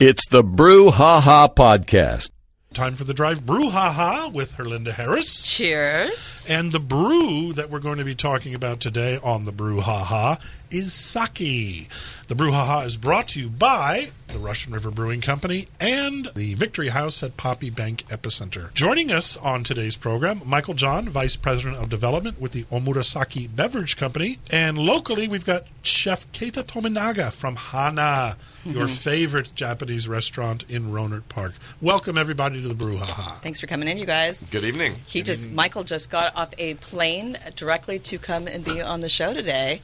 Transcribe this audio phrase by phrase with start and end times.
[0.00, 2.30] It's the Brew Ha Ha Podcast.
[2.72, 5.42] Time for the drive brew ha ha with Herlinda Harris.
[5.42, 6.44] Cheers.
[6.46, 10.04] And the brew that we're going to be talking about today on the brew ha
[10.04, 10.38] ha
[10.70, 11.88] is sake.
[12.28, 16.28] The brew ha ha is brought to you by the Russian River Brewing Company and
[16.34, 18.72] the Victory House at Poppy Bank Epicenter.
[18.74, 23.96] Joining us on today's program, Michael John, Vice President of Development with the Omurasaki Beverage
[23.96, 24.38] Company.
[24.50, 28.72] And locally, we've got Chef Keita Tominaga from Hana, mm-hmm.
[28.72, 31.54] your favorite Japanese restaurant in Rohnert Park.
[31.80, 33.40] Welcome, everybody, to the brew ha ha.
[33.42, 34.44] Thanks for coming in, you guys.
[34.50, 34.96] Good evening.
[35.06, 39.08] He just Michael just got off a plane directly to come and be on the
[39.08, 39.80] show today.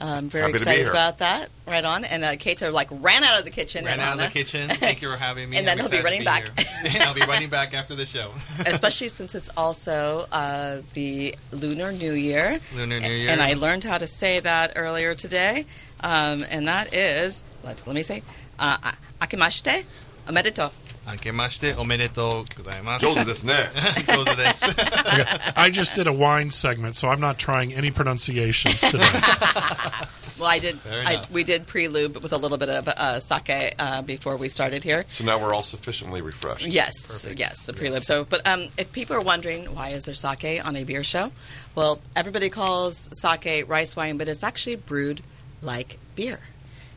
[0.00, 1.48] I'm very Happy excited about that.
[1.66, 2.04] Right on.
[2.04, 3.84] And uh, Kato like ran out of the kitchen.
[3.84, 4.68] Ran out of the kitchen.
[4.68, 5.56] Thank you for having me.
[5.64, 7.00] And then I'm he'll be running be here.
[7.02, 8.32] I'll be running back after the show.
[8.66, 12.60] Especially since it's also uh, the Lunar New Year.
[12.74, 13.30] Lunar New Year.
[13.30, 15.66] And I learned how to say that earlier today.
[16.00, 18.22] Um, and that is, let, let me say,
[18.58, 18.76] uh,
[19.20, 19.84] akimashite
[20.26, 20.70] omedetou.
[21.06, 23.06] 明けましておめでとうございます。
[23.06, 23.54] 上手ですね。
[24.06, 24.64] 上手です。
[24.64, 25.52] okay.
[25.54, 29.04] I just did a wine segment, so I'm not trying any pronunciations today.
[30.38, 30.78] well, I did.
[30.86, 34.82] I, we did prelude with a little bit of uh, sake uh, before we started
[34.82, 35.04] here.
[35.08, 36.66] So now we're all sufficiently refreshed.
[36.66, 37.38] Yes, Perfect.
[37.38, 38.00] yes, the prelude.
[38.00, 38.06] Yes.
[38.06, 41.30] So, but um, if people are wondering why is there sake on a beer show,
[41.74, 45.22] well, everybody calls sake rice wine, but it's actually brewed
[45.60, 46.40] like beer.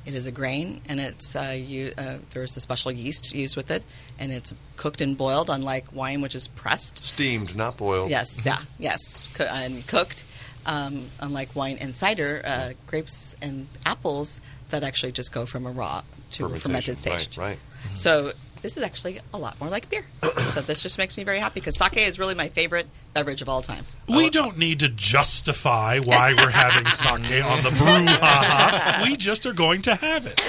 [0.07, 3.69] It is a grain, and it's uh, you, uh, there's a special yeast used with
[3.69, 3.83] it,
[4.17, 7.03] and it's cooked and boiled, unlike wine, which is pressed.
[7.03, 8.09] Steamed, not boiled.
[8.09, 10.23] Yes, yeah, yes, Co- and cooked.
[10.65, 15.71] Um, unlike wine and cider, uh, grapes and apples that actually just go from a
[15.71, 17.37] raw to a fermented stage.
[17.37, 17.59] Right, right.
[17.93, 20.05] So this is actually a lot more like beer.
[20.49, 23.49] so this just makes me very happy because sake is really my favorite beverage of
[23.49, 23.85] all time.
[24.07, 29.03] We don't need to justify why we're having sake on the brouhaha.
[29.03, 30.41] We just are going to have it.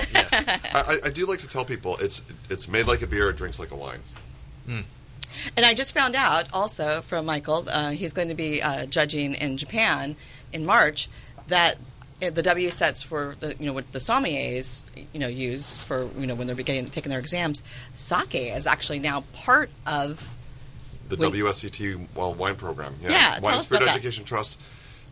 [0.74, 3.36] I, I- I do like to tell people it's it's made like a beer, it
[3.36, 4.00] drinks like a wine.
[5.56, 9.34] And I just found out also from Michael, uh, he's going to be uh, judging
[9.34, 10.16] in Japan
[10.52, 11.08] in March,
[11.48, 11.76] that
[12.20, 16.26] the W sets for the you know what the sommeliers you know use for you
[16.26, 17.62] know when they're getting taking their exams,
[17.94, 20.28] sake is actually now part of
[21.08, 21.32] The Wait.
[21.32, 22.94] WSET well, wine program.
[23.02, 23.96] Yeah, Yeah, Wine Spirit about that.
[23.96, 24.60] Education Trust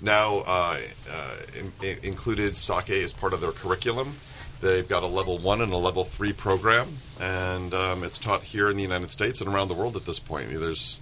[0.01, 0.79] now uh,
[1.11, 4.15] uh, in, in- included sake as part of their curriculum.
[4.61, 6.89] They've got a level one and a level three program,
[7.21, 10.19] and um, it's taught here in the United States and around the world at this
[10.19, 10.49] point.
[10.59, 11.01] There's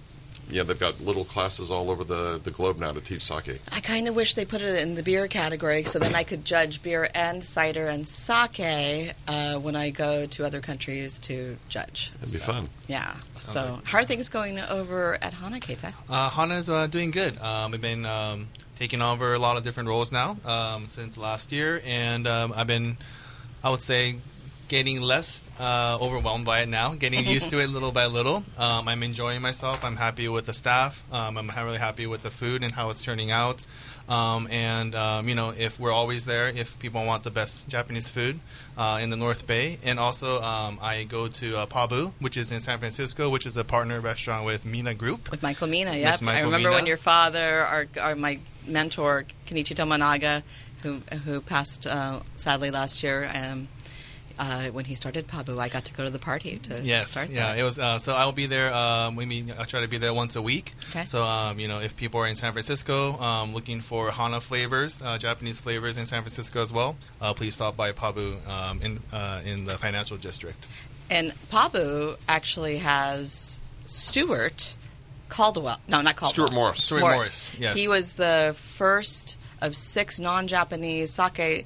[0.49, 3.59] yeah, they've got little classes all over the, the globe now to teach sake.
[3.71, 6.45] I kind of wish they put it in the beer category so then I could
[6.45, 12.11] judge beer and cider and sake uh, when I go to other countries to judge.
[12.21, 12.69] It'd be So, fun.
[12.87, 13.15] Yeah.
[13.33, 15.93] So, how are things going over at Hana, Keita?
[16.09, 17.39] Uh, Hana's uh, doing good.
[17.39, 21.51] Um, we've been um, taking over a lot of different roles now um, since last
[21.51, 22.97] year, and um, I've been,
[23.63, 24.17] I would say,
[24.67, 28.43] getting less uh, overwhelmed by it now, getting used to it little by little.
[28.57, 29.83] Um, I'm enjoying myself.
[29.83, 31.03] I'm happy with the staff.
[31.11, 33.63] Um, I'm really happy with the food and how it's turning out.
[34.07, 38.07] Um, and um, you know, if we're always there, if people want the best Japanese
[38.07, 38.39] food
[38.77, 42.51] uh, in the North Bay, and also um, I go to uh, Pabu, which is
[42.51, 45.31] in San Francisco, which is a partner restaurant with Mina Group.
[45.31, 46.21] With Michael Mina, yep.
[46.21, 46.71] I remember Mina.
[46.71, 50.43] when your father, our, our my mentor, Kenichi Tominaga,
[50.83, 53.67] who who passed uh, sadly last year, um,
[54.37, 57.29] uh, when he started Pabu, I got to go to the party to Yes, start
[57.29, 57.59] yeah, that.
[57.59, 57.79] it was.
[57.79, 58.73] Uh, so I'll be there.
[58.73, 60.73] Um, we mean I try to be there once a week.
[60.89, 61.05] Okay.
[61.05, 65.01] So um, you know, if people are in San Francisco um, looking for Hana flavors,
[65.01, 68.99] uh, Japanese flavors in San Francisco as well, uh, please stop by Pabu um, in
[69.11, 70.67] uh, in the financial district.
[71.09, 74.75] And Pabu actually has Stuart
[75.29, 75.77] Caldwell.
[75.87, 76.47] No, not Caldwell.
[76.47, 76.83] Stuart Morris.
[76.83, 77.77] Stuart Morris, yes.
[77.77, 81.65] He was the first of six non-Japanese sake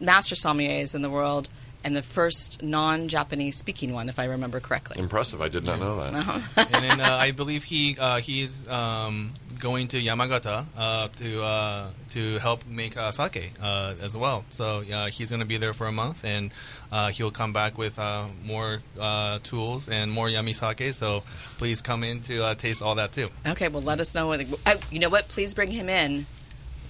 [0.00, 1.48] master sommeliers in the world,
[1.84, 5.00] and the first non-Japanese speaking one, if I remember correctly.
[5.00, 5.40] Impressive.
[5.40, 6.44] I did not know that.
[6.74, 11.88] And then uh, I believe he uh, he's um, going to Yamagata uh, to uh,
[12.10, 14.44] to help make uh, sake uh, as well.
[14.50, 16.52] So uh, he's going to be there for a month, and
[16.90, 20.92] uh, he'll come back with uh, more uh, tools and more yummy sake.
[20.94, 21.22] So
[21.58, 23.28] please come in to uh, taste all that too.
[23.46, 24.28] Okay, well, let us know.
[24.28, 25.28] When oh, you know what?
[25.28, 26.26] Please bring him in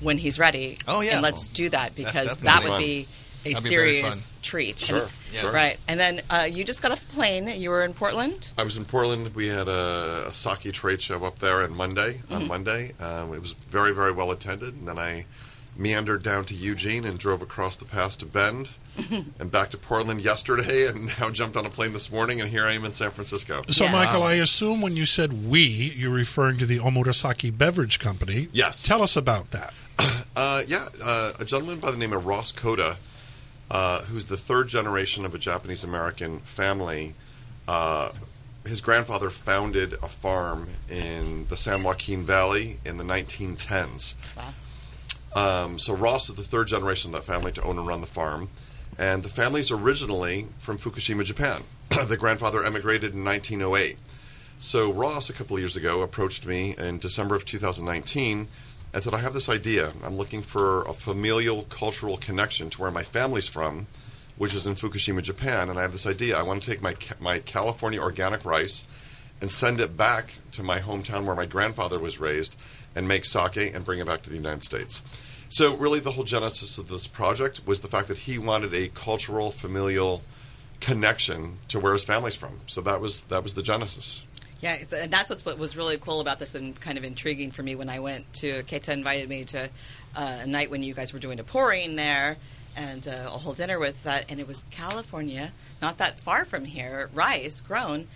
[0.00, 0.78] when he's ready.
[0.86, 1.14] Oh, yeah.
[1.14, 2.80] and let's do that because that would fun.
[2.80, 3.08] be
[3.44, 4.78] a That'd be very serious treat.
[4.80, 5.52] Sure, And- sure.
[5.52, 7.46] Right, and then uh, you just got off a plane.
[7.48, 8.50] You were in Portland.
[8.58, 9.34] I was in Portland.
[9.34, 12.20] We had a, a sake trade show up there on Monday.
[12.30, 14.74] On Monday, um, it was very, very well attended.
[14.74, 15.24] And then I
[15.76, 18.72] meandered down to Eugene and drove across the pass to Bend,
[19.38, 20.86] and back to Portland yesterday.
[20.88, 23.62] And now jumped on a plane this morning, and here I am in San Francisco.
[23.70, 23.92] So, Yeah.
[23.92, 28.48] Michael, I assume when you said we, you're referring to the Omurasaki Beverage Company.
[28.52, 28.82] Yes.
[28.82, 29.72] Tell us about that.
[30.36, 32.96] Uh, yeah, uh, a gentleman by the name of Ross Koda
[33.70, 37.14] uh, who's the third generation of a Japanese American family.
[37.66, 38.12] Uh,
[38.66, 44.14] his grandfather founded a farm in the San Joaquin Valley in the 1910s.
[44.36, 44.54] Wow.
[45.34, 48.06] Um, so Ross is the third generation of that family to own and run the
[48.06, 48.48] farm,
[48.98, 51.62] and the family's originally from Fukushima, Japan.
[52.06, 53.96] the grandfather emigrated in 1908.
[54.58, 58.48] So Ross, a couple of years ago, approached me in December of 2019
[58.98, 59.92] and said, "I have this idea.
[60.02, 63.86] I'm looking for a familial cultural connection to where my family's from,
[64.36, 65.70] which is in Fukushima, Japan.
[65.70, 66.36] And I have this idea.
[66.36, 68.84] I want to take my my California organic rice."
[69.40, 72.56] and send it back to my hometown where my grandfather was raised
[72.96, 75.00] and make sake and bring it back to the United States.
[75.48, 78.88] So, really, the whole genesis of this project was the fact that he wanted a
[78.88, 80.22] cultural, familial
[80.80, 82.60] connection to where his family's from.
[82.66, 84.24] So that was that was the genesis.
[84.60, 87.76] Yeah, and that's what was really cool about this and kind of intriguing for me
[87.76, 89.70] when I went to Keita invited me to
[90.16, 92.36] uh, a night when you guys were doing a pouring there
[92.76, 96.64] and uh, a whole dinner with that, and it was California, not that far from
[96.64, 98.08] here, rice grown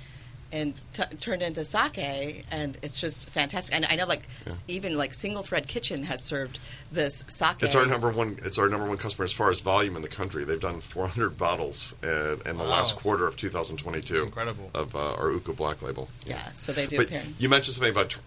[0.52, 3.74] and t- turned into sake, and it's just fantastic.
[3.74, 6.60] And I know, like s- even like Single Thread Kitchen has served
[6.92, 7.56] this sake.
[7.62, 8.38] It's our number one.
[8.44, 10.44] It's our number one customer as far as volume in the country.
[10.44, 12.70] They've done 400 bottles uh, in the Wow.
[12.70, 14.12] last quarter of 2022.
[14.14, 14.70] That's incredible.
[14.74, 16.08] Of uh, our Uka Black Label.
[16.26, 17.22] Yeah, so they do But appear.
[17.38, 18.20] you mentioned something about tr-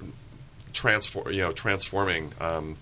[0.73, 2.77] transform, you know, transforming um,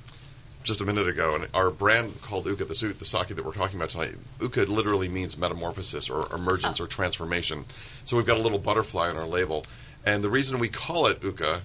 [0.64, 3.54] just a minute ago, and our brand called Uka, the, su- the sake that we're
[3.54, 7.66] talking about tonight, Uka literally means metamorphosis or emergence or transformation.
[8.04, 9.66] So we've got a little butterfly on our label,
[10.06, 11.64] and the reason we call it Uka,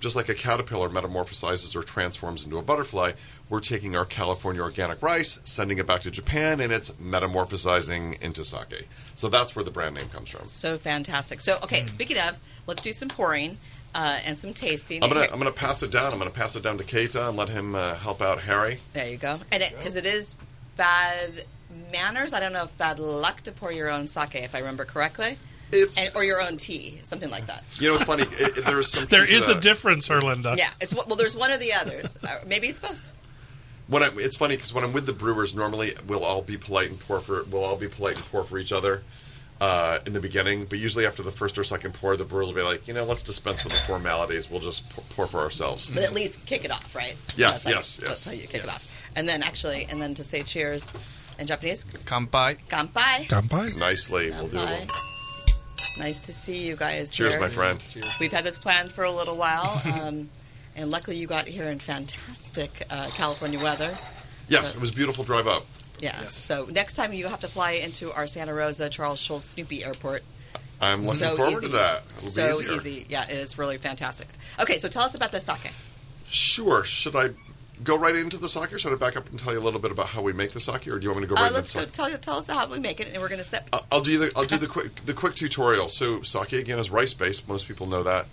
[0.00, 3.12] just like a caterpillar metamorphosizes or transforms into a butterfly,
[3.48, 8.44] we're taking our California organic rice, sending it back to Japan, and it's metamorphosizing into
[8.44, 8.86] sake.
[9.14, 10.46] So that's where the brand name comes from.
[10.46, 11.40] So fantastic.
[11.40, 11.88] So okay, hmm.
[11.88, 13.58] speaking of, let's do some pouring
[13.94, 15.02] uh, and some tasting.
[15.02, 16.12] I'm gonna I'm gonna pass it down.
[16.12, 18.78] I'm gonna pass it down to Keita and let him uh, help out Harry.
[18.92, 19.40] There you go.
[19.50, 20.34] And because it, is
[20.76, 21.44] bad
[21.92, 24.84] manners, I don't know if bad luck to pour your own sake, if I remember
[24.84, 25.38] correctly,
[25.72, 27.64] It's and, or your own tea, something like that.
[27.80, 28.22] you know it's funny.
[28.24, 29.62] It, it- there's some There truth to is a that.
[29.62, 30.56] difference, Herlinda.
[30.56, 32.02] Yeah, it's well, there's one or the other.
[32.24, 33.12] Or maybe it's both.
[33.88, 36.90] When I, it's funny because when I'm with the brewers, normally we'll all be polite
[36.90, 39.02] and pour for we'll all be polite and pour for each other
[39.60, 40.64] uh, in the beginning.
[40.66, 43.04] But usually after the first or second pour, the brewer will be like, you know,
[43.04, 44.50] let's dispense with the formalities.
[44.50, 45.90] We'll just pour, pour for ourselves.
[45.90, 47.16] But at least kick it off, right?
[47.36, 48.08] Yes, That's how you- yes, yes.
[48.08, 48.92] That's how you kick it off.
[49.16, 50.92] And then actually, and then to say cheers
[51.38, 52.58] in Japanese, Kampai.
[52.68, 53.26] kanpai.
[53.28, 53.76] Kanpai.
[53.76, 54.56] Nicely, we'll do.
[54.58, 54.90] Kanpai.
[55.98, 57.10] Nice to see you guys.
[57.10, 57.40] Cheers, here.
[57.40, 57.84] my friend.
[58.20, 60.28] We've had this planned for a little while, um,
[60.76, 63.96] and luckily you got here in fantastic uh, California weather.
[64.48, 65.66] Yes, it was a beautiful drive up.
[66.00, 66.20] Yeah.
[66.22, 66.34] Yes.
[66.34, 70.22] So next time you have to fly into our Santa Rosa Charles Schulz Snoopy Airport.
[70.80, 71.66] I'm looking so forward easy.
[71.66, 72.02] to that.
[72.18, 73.06] It'll so be easy.
[73.08, 74.28] Yeah, it is really fantastic.
[74.60, 75.72] Okay, so tell us about the sake.
[76.28, 76.84] Sure.
[76.84, 77.30] Should I
[77.82, 79.80] go right into the sake, or should I back up and tell you a little
[79.80, 81.42] bit about how we make the sake, or do you want me to go right
[81.42, 81.86] Uh, into let's the go.
[81.86, 83.68] Tell, tell us how we make it, and we're going to sip.
[83.90, 85.88] I'll do the I'll do the quick the quick tutorial.
[85.88, 87.48] So sake again is rice based.
[87.48, 88.26] Most people know that.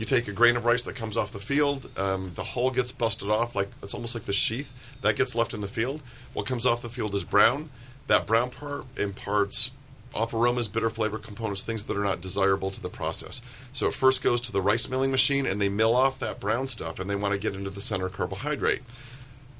[0.00, 1.90] You take a grain of rice that comes off the field.
[1.98, 5.52] Um, the hull gets busted off, like it's almost like the sheath that gets left
[5.52, 6.02] in the field.
[6.32, 7.68] What comes off the field is brown.
[8.06, 9.72] That brown part imparts
[10.14, 13.42] off aromas, bitter flavor components, things that are not desirable to the process.
[13.74, 16.66] So it first goes to the rice milling machine, and they mill off that brown
[16.66, 18.80] stuff, and they want to get into the center carbohydrate.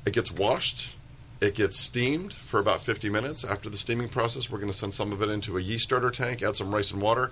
[0.06, 0.96] It gets washed.
[1.42, 3.44] It gets steamed for about 50 minutes.
[3.44, 6.10] After the steaming process, we're going to send some of it into a yeast starter
[6.10, 7.30] tank, add some rice and water,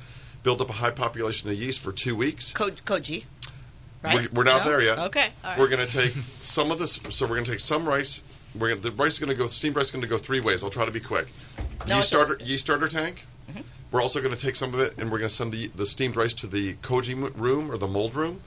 [0.49, 2.53] build up a high population of yeast for two weeks.
[2.53, 3.25] Ko- koji.
[4.03, 4.15] Right?
[4.15, 4.71] We're, we're not No?
[4.71, 4.99] there yet.
[4.99, 5.29] Okay.
[5.45, 5.59] All right.
[5.59, 6.99] We're going to take some of this.
[7.11, 8.23] So we're going to take some rice.
[8.55, 9.47] We're gonna, the rice is going to go.
[9.47, 10.65] Steamed rice is going to go three ways.
[10.65, 11.27] I'll try to be quick.
[11.87, 12.25] No, yeast it's okay.
[12.33, 13.27] starter, yeast starter tank.
[13.51, 13.61] Mm-hmm.
[13.91, 15.85] We're also going to take some of it, and we're going to send the the
[15.85, 18.41] steamed rice to the koji room or the mold room,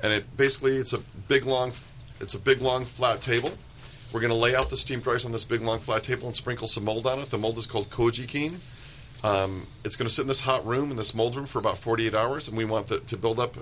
[0.00, 1.72] and it basically it's a big long,
[2.20, 3.50] it's a big long flat table.
[4.12, 6.36] We're going to lay out the steamed rice on this big long flat table and
[6.36, 7.30] sprinkle some mold on it.
[7.30, 8.60] The mold is called koji kin.
[9.24, 11.78] Um, it's going to sit in this hot room in this mold room for about
[11.78, 13.56] 48 hours, and we want the, to build up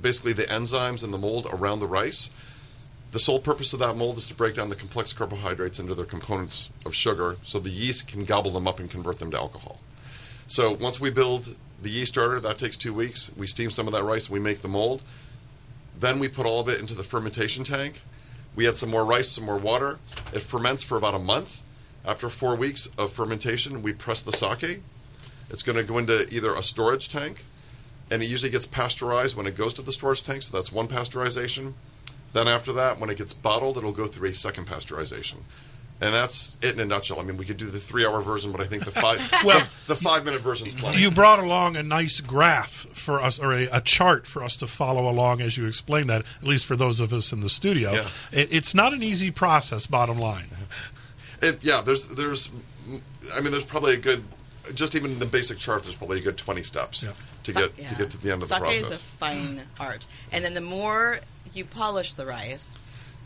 [0.00, 2.30] basically the enzymes in the mold around the rice.
[3.10, 6.06] The sole purpose of that mold is to break down the complex carbohydrates into their
[6.06, 9.80] components of sugar so the yeast can gobble them up and convert them to alcohol.
[10.46, 13.30] So once we build the yeast starter, that takes two weeks.
[13.36, 15.02] We steam some of that rice, we make the mold.
[15.98, 18.02] Then we put all of it into the fermentation tank.
[18.54, 19.98] We add some more rice, some more water.
[20.32, 21.62] It ferments for about a month.
[22.04, 24.82] After four weeks of fermentation, we press the sake.
[25.52, 27.44] It's going to go into either a storage tank,
[28.10, 30.88] and it usually gets pasteurized when it goes to the storage tank, so that's one
[30.88, 31.74] pasteurization.
[32.32, 35.36] Then after that, when it gets bottled, it'll go through a second pasteurization.
[36.00, 37.20] And that's it in a nutshell.
[37.20, 39.94] I mean, we could do the three-hour version, but I think the five Well- the
[39.94, 41.00] five-minute version is plenty.
[41.00, 44.66] You brought along a nice graph for us, or a, a chart for us to
[44.66, 46.22] follow along as you explain that.
[46.40, 48.08] At least for those of us in the studio, Yeah.
[48.32, 49.86] it, it's not an easy process.
[49.86, 50.46] Bottom line,
[51.42, 52.50] It, yeah, there's there's
[53.34, 54.24] I mean, there's probably a good,
[54.74, 55.82] just even the basic chart.
[55.84, 57.12] There's probably a good 20 steps Yeah.
[57.44, 57.88] to Sa- get yeah.
[57.88, 58.82] to get to the end of Sake the process.
[58.84, 61.20] Sake is a fine art, and then the more
[61.54, 62.78] you polish the rice,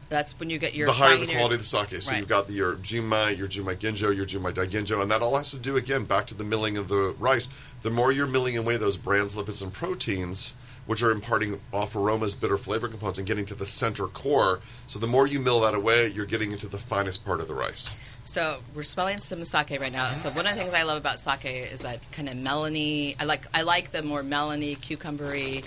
[0.08, 2.00] that's when you get your the higher the quality of the sake.
[2.02, 2.20] So Right.
[2.20, 5.50] you've got the, your junmai, your junmai ginjo, your junmai daiginjo, and that all has
[5.50, 7.48] to do again back to the milling of the rice.
[7.82, 10.54] The more you're milling away those brands, lipids, and proteins,
[10.86, 14.60] which are imparting off aromas, bitter flavor components, and getting to the center core.
[14.86, 17.54] So the more you mill that away, you're getting into the finest part of the
[17.54, 17.90] rice.
[18.24, 20.12] So we're smelling some sake right now.
[20.12, 23.14] So one of the things I love about sake is that kind of melony.
[23.20, 25.62] I like I like the more melony, cucumbery,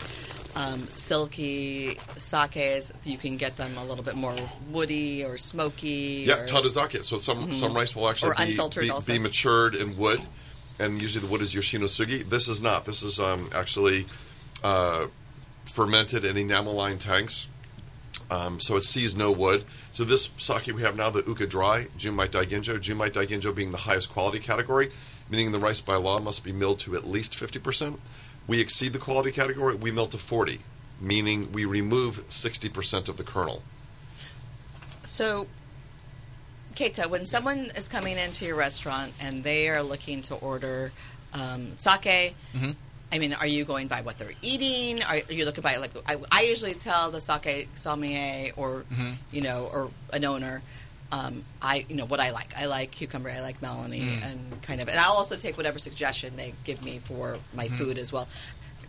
[0.57, 2.91] um, silky sakes.
[3.05, 4.35] You can get them a little bit more
[4.71, 6.25] woody or smoky.
[6.27, 7.05] Yeah, or, taruzake.
[7.05, 8.79] So some some rice will actually Mm-hmm.
[8.79, 10.21] Be, be, be matured in wood,
[10.79, 12.29] and usually the wood is Yoshino sugi.
[12.29, 12.85] This is not.
[12.85, 14.05] This is um, actually
[14.63, 15.07] uh,
[15.65, 17.47] fermented in enameline tanks.
[18.31, 19.65] Um, so it sees no wood.
[19.91, 23.77] So this sake we have now, the Uka Dry, Junmai Daiginjo, Junmai Daiginjo being the
[23.77, 24.89] highest quality category,
[25.29, 27.97] meaning the rice by law must be milled to at least 50%.
[28.47, 30.59] We exceed the quality category, we mill to 40,
[31.01, 33.63] meaning we remove 60% of the kernel.
[35.05, 35.47] So,
[36.75, 40.91] Keita, when someone is coming into your restaurant and they are looking to order
[41.33, 42.71] um, sake, Mm-hmm.
[43.11, 45.01] I mean, are you going by what they're eating?
[45.03, 49.11] Are you looking by like I, I usually tell the sake sommelier or Mm-hmm.
[49.31, 50.61] you know or an owner.
[51.11, 52.53] Um, I you know what I like.
[52.55, 53.31] I like cucumber.
[53.31, 54.25] I like melony, Mm.
[54.31, 54.87] and kind of.
[54.89, 57.75] And I'll also take whatever suggestion they give me for my Mm-hmm.
[57.77, 58.27] food as well.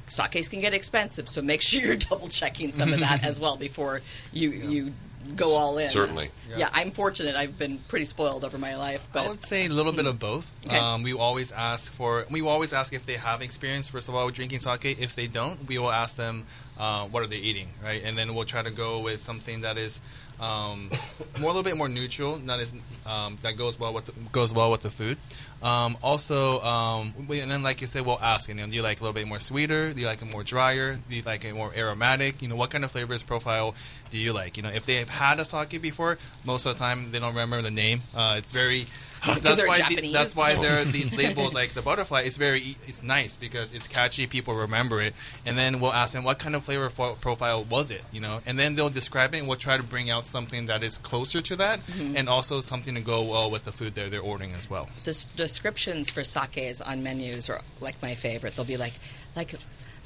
[0.06, 3.56] Sakes can get expensive, so make sure you're double checking some of that as well
[3.56, 4.92] before you you
[5.36, 5.88] go all in.
[5.88, 6.30] Certainly.
[6.56, 6.68] Yeah.
[6.72, 7.36] I'm fortunate.
[7.36, 10.18] I've been pretty spoiled over my life, But I would say a little bit of
[10.18, 10.52] both.
[10.66, 10.76] Okay.
[10.76, 12.26] Um, we always ask for.
[12.30, 13.88] We always ask if they have experience.
[13.88, 14.84] First of all, with drinking sake.
[14.98, 16.46] If they don't, we will ask them
[16.78, 18.02] uh, what are they eating, right?
[18.04, 20.00] And then we'll try to go with something that is
[20.40, 20.90] um,
[21.38, 22.74] more a little bit more neutral, not as
[23.06, 25.18] um, that goes well with the, goes well with the food.
[25.62, 28.48] Um, also, um, and then like you said, we'll ask.
[28.48, 29.92] You know, do you like a little bit more sweeter?
[29.92, 30.98] Do you like it more drier?
[31.08, 32.40] Do you like it more aromatic?
[32.40, 33.74] You know, what kind of flavors profile
[34.10, 34.56] do you like?
[34.56, 37.60] You know, if they've had a sake before, most of the time they don't remember
[37.60, 38.02] the name.
[38.14, 38.84] Uh, it's very
[39.26, 42.20] that's why the- that's why there are these labels like the butterfly.
[42.22, 44.26] It's very it's nice because it's catchy.
[44.26, 47.90] People remember it, and then we'll ask them what kind of flavor fo- profile was
[47.90, 50.66] it, you know, and then they'll describe it, and we'll try to bring out something
[50.66, 52.16] that is closer to that, Mm-hmm.
[52.16, 54.88] and also something to go well with the food that they're ordering as well.
[55.04, 58.54] the s- descriptions for sakes on menus are like my favorite.
[58.56, 58.94] They'll be like,
[59.36, 59.54] like,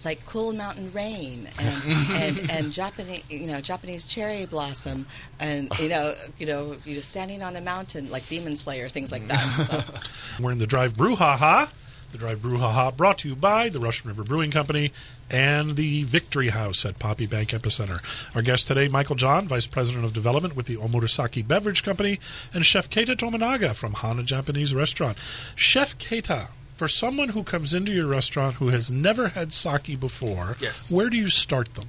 [0.04, 1.82] like cool mountain rain and
[2.12, 5.06] and, and Japanese, you know, Japanese cherry blossom,
[5.40, 9.12] and you know, you know, you know, standing on a mountain like Demon Slayer, things
[9.12, 9.38] like that.
[9.38, 11.72] So, We're in the Drive Brew Ha Ha.
[12.12, 14.92] The Drive Brew Ha Ha brought to you by the Russian River Brewing Company
[15.30, 18.00] and the Victory House at Poppy Bank Epicenter.
[18.36, 22.20] Our guest today, Michael John, Vice President of Development with the Omurasaki Beverage Company,
[22.52, 25.18] and Chef Keita Tominaga from Hana Japanese Restaurant.
[25.56, 26.48] Chef Keita,
[26.84, 30.90] for someone who comes into your restaurant who has never had sake before, Yes.
[30.90, 31.88] where do you start them?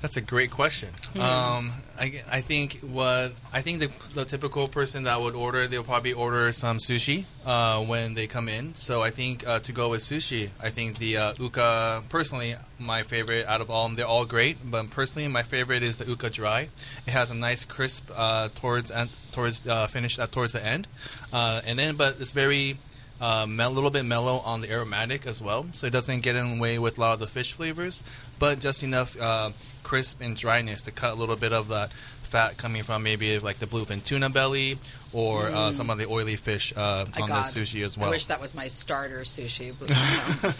[0.00, 0.90] That's a great question.
[1.18, 5.82] Um, I, I think what I think the, the typical person that would order, they'll
[5.82, 8.74] probably order some sushi uh, when they come in.
[8.76, 12.02] So I think uh, to go with sushi, I think the uh, uka.
[12.08, 14.56] Personally, my favorite out of all of them, they're all great.
[14.64, 16.68] But personally, my favorite is the uka dry.
[17.06, 20.86] It has a nice crisp uh, towards and towards uh, finish uh, towards the end,
[21.32, 22.78] uh, and then but it's very
[23.20, 26.60] a little bit mellow on the aromatic as well, so it doesn't get in the
[26.60, 28.02] way with a lot of the fish flavors,
[28.38, 29.50] but just enough uh,
[29.82, 31.90] crisp and dryness to cut a little bit of that
[32.22, 34.78] fat coming from maybe like the bluefin tuna belly
[35.12, 38.06] or uh, some of the oily fish uh, on the sushi as well.
[38.06, 39.74] I wish that was my starter sushi.
[39.78, 39.94] But, you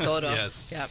[0.07, 0.33] know, Dodo.
[0.33, 0.67] Yes.
[0.73, 0.91] Yep.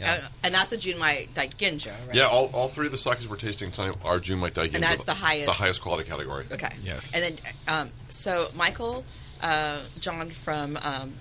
[0.00, 0.12] Yeah.
[0.24, 2.14] Uh, and that's a Junmai Daiginjo, right?
[2.16, 4.74] Yeah, all, all three of the sakes we're tasting tonight are Junmai Daiginjo.
[4.74, 6.44] And that's the highest- The highest quality category.
[6.52, 6.70] Okay.
[6.82, 7.14] Yes.
[7.14, 7.36] And then,
[7.68, 9.04] um, so Michael,
[9.42, 11.14] uh, John from um,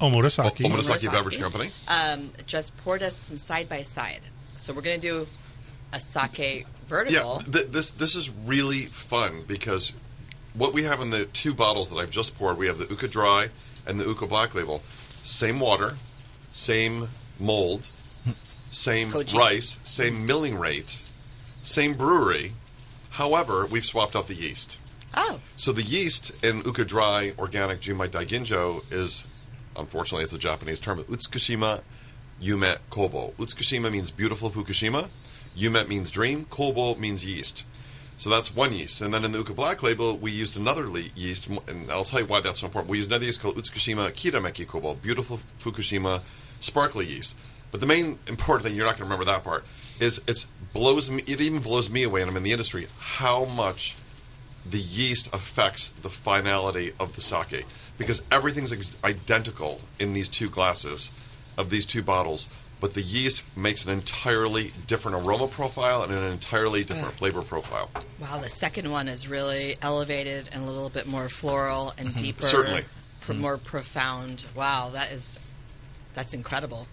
[0.00, 0.64] Omurasaki.
[0.64, 1.12] Omurasaki Omurasaki.
[1.12, 1.70] Beverage Company.
[1.88, 4.20] um, just poured us some side by side.
[4.56, 5.26] So we're going to do
[5.92, 7.42] a sake vertical.
[7.44, 9.92] Yeah, th- this this is really fun because
[10.54, 13.08] what we have in the two bottles that I've just poured, we have the Uka
[13.08, 13.48] Dry
[13.86, 14.82] and the Uka Black Label.
[15.22, 15.96] Same water,
[16.52, 17.86] same mold,
[18.70, 19.34] same Koji.
[19.34, 21.00] rice, same milling rate,
[21.62, 22.54] same brewery.
[23.10, 24.78] However, we've swapped out the yeast.
[25.14, 29.26] Oh, So the yeast in Uka Dry Organic Junmai Daiginjo is,
[29.76, 31.82] unfortunately, it's a Japanese term, Utsukushima
[32.42, 33.32] Yume Kobo.
[33.38, 35.08] Utsukushima means beautiful Fukushima.
[35.56, 36.44] Yume means dream.
[36.44, 37.64] Kobo means yeast.
[38.18, 39.00] So that's one yeast.
[39.00, 42.26] And then in the Uka Black label, we used another yeast, and I'll tell you
[42.26, 42.90] why that's so important.
[42.90, 46.22] We used another yeast called Utsukushima Kirameki Kobo, beautiful Fukushima
[46.60, 47.34] sparkly yeast.
[47.70, 49.64] But the main important thing, you're not going to remember that part,
[50.00, 53.44] is it's blows me, it even blows me away, and I'm in the industry, how
[53.44, 53.94] much
[54.64, 57.64] the yeast affects the finality of the sake
[57.96, 61.10] because everything's ex- identical in these two glasses
[61.56, 62.48] of these two bottles,
[62.80, 67.90] but the yeast makes an entirely different aroma profile and an entirely different flavor profile.
[68.20, 72.18] Wow, the second one is really elevated and a little bit more floral and mm-hmm.
[72.18, 72.84] deeper, Certainly.
[73.20, 73.42] pr- mm-hmm.
[73.42, 74.46] more profound.
[74.54, 75.38] Wow, that is
[76.14, 76.86] that's incredible.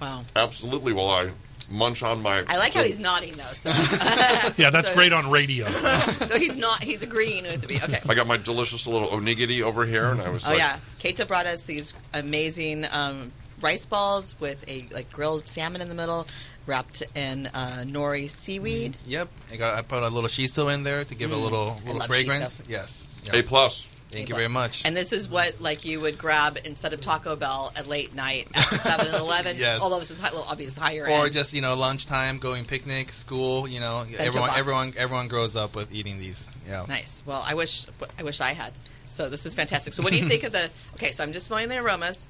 [0.00, 0.92] Wow, Absolutely.
[0.92, 1.30] Well, I
[1.70, 3.42] munch on my, I like how he's nodding though.
[3.52, 3.68] So
[4.56, 5.66] Yeah, that's So- great on radio.
[6.28, 7.76] so he's not he's agreeing with me.
[7.76, 8.00] Okay.
[8.08, 11.26] I got my delicious little onigiri over here, and I was Oh like, yeah, Keita
[11.28, 16.26] brought us these amazing um, rice balls with a like grilled salmon in the middle,
[16.66, 18.96] wrapped in uh, nori seaweed.
[19.06, 21.94] Yep, I got I put a little shiso in there to give a little little
[21.94, 21.98] Mm.
[21.98, 22.58] love fragrance.
[22.60, 22.68] shiso.
[22.68, 23.06] Yes.
[23.32, 23.86] A plus.
[24.10, 24.84] Thank you very much.
[24.84, 28.48] And this is what like you would grab instead of Taco Bell at late night
[28.54, 29.56] after seven and eleven.
[29.56, 29.82] Yes.
[29.82, 31.34] Although this is high, little obvious higher end or end.
[31.34, 33.68] just you know lunchtime, going picnic, school.
[33.68, 34.58] You know, everyone box.
[34.58, 36.48] everyone everyone grows up with eating these.
[36.66, 36.86] Yeah.
[36.88, 37.22] nice.
[37.26, 37.86] Well, I wish
[38.18, 38.72] I wish I had.
[39.10, 39.92] So this is fantastic.
[39.92, 40.70] So what do you think of the?
[40.94, 42.26] Okay, so I'm just smelling the aromas.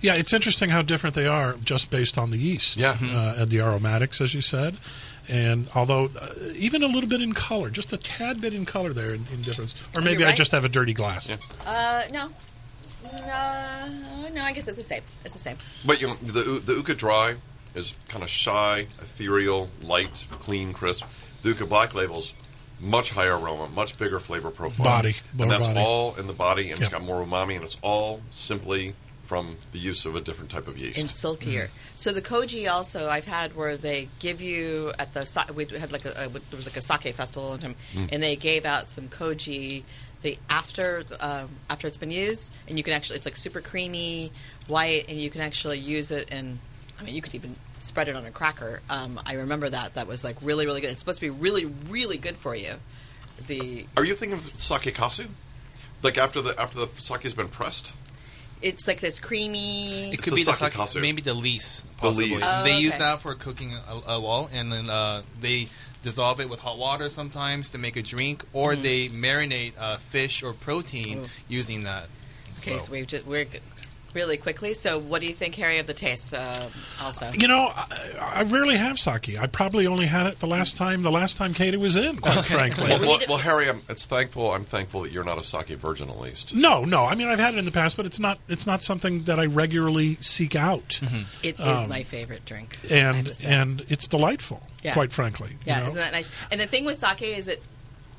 [0.00, 2.76] Yeah, it's interesting how different they are just based on the yeast.
[2.76, 2.96] Yeah.
[3.02, 4.76] Uh, and the aromatics, as you said.
[5.28, 8.92] And although uh, even a little bit in color, just a tad bit in color
[8.92, 9.74] there in, in difference.
[9.94, 11.28] Or maybe you're I just have a dirty glass.
[11.30, 11.36] Yeah.
[11.66, 12.30] Uh, no.
[13.04, 13.88] Uh,
[14.32, 15.02] no, I guess it's the same.
[15.24, 15.56] It's the same.
[15.84, 17.34] But you know, the the Uka Dry
[17.74, 21.04] is kind of shy, ethereal, light, clean, crisp.
[21.42, 22.32] The Uka Black Labels
[22.80, 24.84] much higher aroma, much bigger flavor profile.
[24.84, 25.80] Body, more and that's body.
[25.80, 26.86] all in the body, and Yeah.
[26.86, 28.94] it's got more umami, and it's all simply
[29.28, 30.98] from the use of a different type of yeast.
[30.98, 31.68] and silkier.
[31.94, 36.06] So the koji also I've had where they give you at the we had like
[36.06, 37.76] a, a there was like a sake festival one time,
[38.10, 39.84] and they gave out some koji
[40.22, 44.32] the after um, after it's been used, and you can actually it's like super creamy
[44.66, 46.58] white, and you can actually use it and
[46.98, 48.80] I mean you could even spread it on a cracker.
[48.88, 50.88] Um, I remember that that was like really really good.
[50.88, 52.76] It's supposed to be really really good for you.
[53.46, 55.28] The Are you thinking of sake kasu?
[56.02, 57.92] Like after the after the sake has been pressed?
[58.62, 60.08] It's like this creamy.
[60.10, 61.00] It It's could the be the sake sake, kasu.
[61.00, 61.84] maybe the lees.
[62.02, 62.42] The lees.
[62.44, 65.68] Oh, they use that for cooking a, a wall, and then uh, they
[66.02, 68.82] dissolve it with hot water sometimes to make a drink, or Mm-hmm.
[68.82, 71.28] they marinate uh, fish or protein Oh.
[71.48, 72.06] using that.
[72.58, 72.80] Okay, well.
[72.80, 73.58] so we've just, we're g-
[74.14, 74.74] really quickly.
[74.74, 76.32] So, what do you think, Harry, of the taste?
[76.34, 76.52] Uh,
[77.02, 79.38] also, You know, I, I rarely have sake.
[79.38, 82.44] I probably only had it the last time the last time Kata was in, quite
[82.44, 82.84] frankly.
[82.88, 84.52] Well, well, well, Harry, I'm, it's thankful.
[84.52, 86.54] I'm thankful that you're not a sake virgin, at least.
[86.54, 87.04] No, no.
[87.04, 89.38] I mean, I've had it in the past, but it's not it's not something that
[89.38, 91.00] I regularly seek out.
[91.42, 94.92] it is my favorite drink, And and it's delightful, Yeah.
[94.94, 95.50] quite frankly.
[95.50, 95.86] you yeah, know?
[95.86, 96.30] isn't that nice?
[96.50, 97.58] And the thing with sake is that,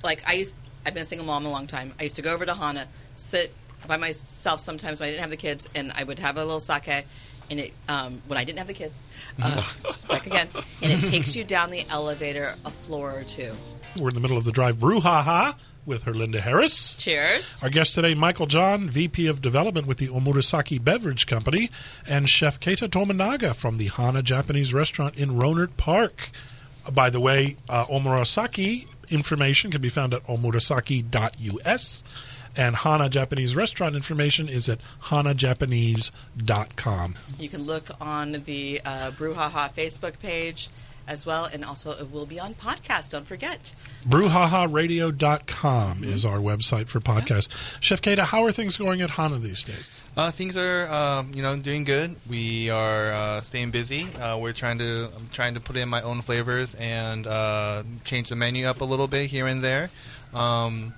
[0.03, 1.93] like, I used I've been a single mom a long time.
[1.99, 3.53] I used to go over to Hana, sit
[3.87, 6.59] by myself sometimes when I didn't have the kids, and I would have a little
[6.59, 7.05] sake.
[7.51, 9.01] And it, um, when I didn't have the kids,
[9.41, 10.47] uh, just back again,
[10.83, 13.55] and it takes you down the elevator a floor or two.
[13.99, 16.93] We're in the middle of the drive brouhaha with Herlinda Harris.
[16.95, 17.57] Cheers.
[17.63, 21.71] Our guest today, Michael John, VP of Development with the Omurasaki Beverage Company,
[22.07, 26.29] and Chef Keita Tominaga from the Hana Japanese Restaurant in Rohnert Park.
[26.85, 32.03] Uh, By the way, uh, Omurasaki information can be found at omurasaki.us,
[32.55, 37.15] and Hana Japanese Restaurant information is at hanajapanese.com.
[37.37, 40.69] You can look on the uh, Brouhaha Facebook page
[41.09, 43.09] as well, and also it will be on podcast.
[43.09, 43.73] Don't forget.
[44.07, 47.81] BrewhahaRadio.com is our website for podcasts.
[47.81, 49.99] Chef Keita, how are things going at Hana these days?
[50.15, 52.15] Uh, things are, um, you know, doing good.
[52.29, 54.07] We are uh, staying busy.
[54.15, 58.29] Uh, we're trying to, I'm trying to put in my own flavors and uh, change
[58.29, 59.89] the menu up a little bit here and there.
[60.33, 60.93] Um,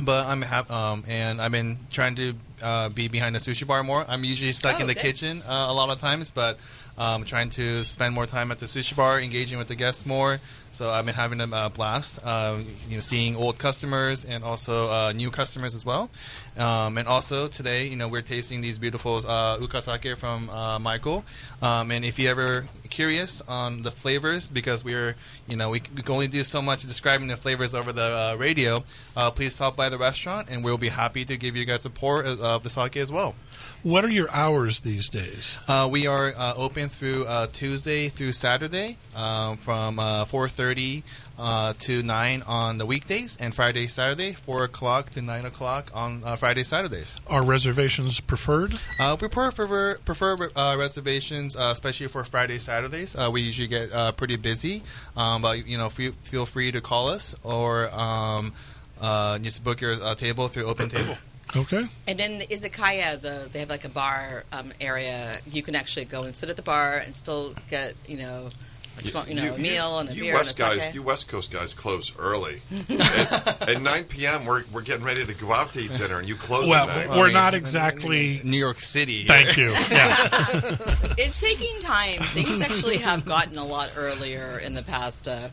[0.00, 3.82] but I'm hap- um, and I've been trying to uh, be behind the sushi bar
[3.82, 4.04] more.
[4.08, 5.00] I'm usually stuck Oh, in the good.
[5.02, 6.58] kitchen uh, a lot of times, but
[6.96, 10.40] um, trying to spend more time at the sushi bar, engaging with the guests more.
[10.72, 14.90] So I've been having a uh, blast, uh, you know, seeing old customers and also
[14.90, 16.10] uh, new customers as well.
[16.56, 21.24] Um, and also today, you know, we're tasting these beautiful uh, ukasake from uh, Michael.
[21.62, 25.16] Um, and if you ever curious on the flavors, because we're,
[25.46, 28.36] you know, we, we can only do so much describing the flavors over the uh,
[28.38, 28.84] radio,
[29.16, 31.90] uh, please stop by the restaurant, and we'll be happy to give you guys a
[31.90, 33.34] pour of of the sake as well.
[33.82, 35.58] What are your hours these days?
[35.68, 41.02] Uh, we are uh, open through uh, Tuesday through Saturday um, from uh, 4.30
[41.38, 46.22] uh, to 9 on the weekdays, and Friday, Saturday, 4 o'clock to 9 o'clock on
[46.24, 47.20] uh, Friday, Saturdays.
[47.28, 48.78] Are reservations preferred?
[48.98, 53.14] Uh, we prefer, prefer uh, reservations, uh, especially for Friday, Saturdays.
[53.14, 54.82] Uh, we usually get uh, pretty busy,
[55.16, 58.52] um, but you know, feel, feel free to call us or um,
[59.00, 61.16] uh, just book your uh, table through Open Table.
[61.56, 61.86] Okay.
[62.06, 65.34] And then the izakaya, the they have like a bar um, area.
[65.46, 68.48] You can actually go and sit at the bar and still get you know
[68.96, 70.94] a small, you know, a meal and a you beer West and a guys, sake.
[70.94, 72.60] you West Coast guys close early.
[72.90, 76.28] at, at 9 p.m., we're, we're getting ready to go out to eat dinner, and
[76.28, 77.18] you close Well, at 9.
[77.18, 78.40] we're mean, not exactly.
[78.44, 79.24] New York City.
[79.24, 79.74] Thank you.
[79.90, 80.14] Yeah.
[81.18, 82.20] it's taking time.
[82.20, 85.26] Things actually have gotten a lot earlier in the past.
[85.28, 85.48] Uh,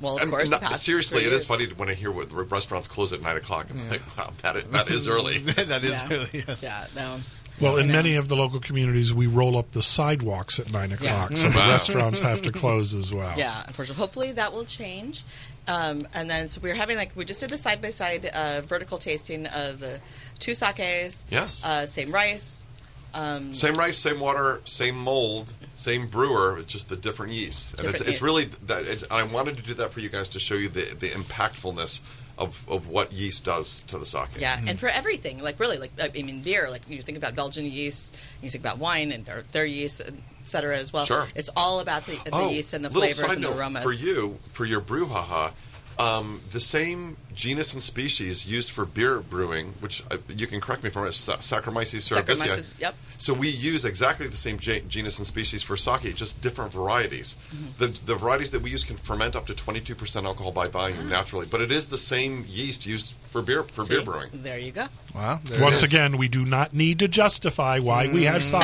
[0.00, 1.46] well, of And course, not- the past seriously, three it is years.
[1.46, 3.66] funny when I hear what restaurants close at 9 o'clock.
[3.70, 5.38] I'm like, wow, that is, that is early.
[5.38, 6.08] that is Yeah.
[6.08, 6.62] really yes.
[6.62, 7.20] Yeah, no.
[7.60, 11.36] Well, in many of the local communities, we roll up the sidewalks at nine o'clock,
[11.36, 11.68] so the Wow.
[11.68, 13.34] restaurants have to close as well.
[13.36, 14.00] Yeah, unfortunately.
[14.00, 15.24] Hopefully that will change.
[15.68, 18.22] Um, and then, so we are having like we just did the side by side
[18.66, 20.00] vertical tasting of the
[20.38, 21.26] two sakes.
[21.30, 21.62] Yes.
[21.62, 22.66] Uh, same rice.
[23.12, 27.70] Um, Same rice, same water, same mold, same brewer, it's just the different yeast.
[27.70, 28.22] And Different it's, it's yeast.
[28.22, 28.86] really that.
[28.86, 32.00] It, I wanted to do that for you guys to show you the, the impactfulness
[32.36, 34.28] of, of what yeast does to the sake.
[34.38, 34.76] yeah, and mm-hmm.
[34.76, 36.68] for everything, like really, like I mean, beer.
[36.70, 40.14] Like you think about Belgian yeast, you think about wine and their, their yeast, et
[40.42, 41.06] cetera, as well.
[41.06, 41.26] Sure.
[41.34, 43.82] It's all about the, the oh, yeast and the flavors side and the note aromas.
[43.82, 45.52] For you, for your brew, brouhaha,
[46.00, 50.82] um, the same genus and species used for beer brewing, which uh, you can correct
[50.82, 52.36] me if I'm wrong, Sa- Saccharomyces cerevisiae.
[52.46, 52.94] Saccharomyces, yep.
[53.18, 57.36] So we use exactly the same ge- genus and species for sake, just different varieties.
[57.54, 57.66] Mm-hmm.
[57.78, 61.08] The, the varieties that we use can ferment up to 22% alcohol by volume Ah.
[61.08, 64.30] naturally, but it is the same yeast used for beer for beer brewing.
[64.32, 64.86] There you go.
[65.14, 65.40] Wow.
[65.44, 68.62] there it Once again, we do not need to justify why we have sake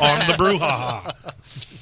[0.00, 1.14] on the brouhaha.